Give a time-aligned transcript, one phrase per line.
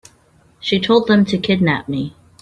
[0.59, 2.15] She told them to kidnap me.